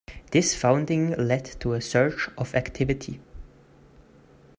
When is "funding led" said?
0.55-1.45